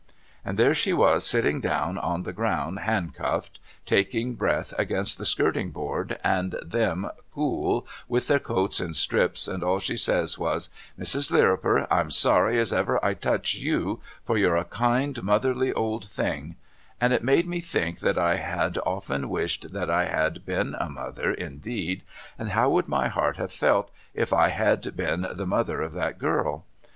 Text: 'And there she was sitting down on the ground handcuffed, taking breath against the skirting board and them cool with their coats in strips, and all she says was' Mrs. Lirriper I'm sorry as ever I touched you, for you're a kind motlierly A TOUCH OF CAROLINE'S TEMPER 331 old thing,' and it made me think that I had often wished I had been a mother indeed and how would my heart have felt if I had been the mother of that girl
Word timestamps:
'And 0.43 0.57
there 0.57 0.73
she 0.73 0.93
was 0.93 1.27
sitting 1.27 1.61
down 1.61 1.95
on 1.99 2.23
the 2.23 2.33
ground 2.33 2.79
handcuffed, 2.79 3.59
taking 3.85 4.33
breath 4.33 4.73
against 4.79 5.19
the 5.19 5.27
skirting 5.27 5.69
board 5.69 6.17
and 6.23 6.53
them 6.65 7.07
cool 7.31 7.85
with 8.07 8.27
their 8.27 8.39
coats 8.39 8.79
in 8.79 8.95
strips, 8.95 9.47
and 9.47 9.63
all 9.63 9.79
she 9.79 9.95
says 9.95 10.39
was' 10.39 10.71
Mrs. 10.99 11.29
Lirriper 11.29 11.85
I'm 11.91 12.09
sorry 12.09 12.57
as 12.59 12.73
ever 12.73 12.97
I 13.05 13.13
touched 13.13 13.59
you, 13.59 14.01
for 14.25 14.39
you're 14.39 14.57
a 14.57 14.63
kind 14.65 15.13
motlierly 15.21 15.69
A 15.69 15.73
TOUCH 15.75 16.07
OF 16.07 16.11
CAROLINE'S 16.15 16.15
TEMPER 16.15 16.15
331 16.17 16.25
old 16.27 16.49
thing,' 16.49 16.55
and 16.99 17.13
it 17.13 17.23
made 17.23 17.45
me 17.45 17.59
think 17.59 17.99
that 17.99 18.17
I 18.17 18.37
had 18.37 18.79
often 18.83 19.29
wished 19.29 19.67
I 19.75 20.05
had 20.05 20.43
been 20.47 20.75
a 20.79 20.89
mother 20.89 21.31
indeed 21.31 22.01
and 22.39 22.49
how 22.49 22.71
would 22.71 22.87
my 22.87 23.07
heart 23.07 23.37
have 23.37 23.53
felt 23.53 23.91
if 24.15 24.33
I 24.33 24.47
had 24.49 24.97
been 24.97 25.27
the 25.31 25.45
mother 25.45 25.83
of 25.83 25.93
that 25.93 26.17
girl 26.17 26.65